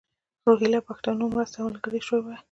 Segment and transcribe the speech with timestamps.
[0.45, 2.37] روهیله پښتنو مرسته ملګرې شوې وای.